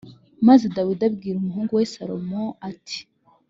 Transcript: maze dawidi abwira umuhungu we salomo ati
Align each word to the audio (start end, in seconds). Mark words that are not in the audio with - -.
maze 0.47 0.63
dawidi 0.75 1.03
abwira 1.09 1.35
umuhungu 1.39 1.71
we 1.77 1.83
salomo 1.93 2.43
ati 2.69 2.99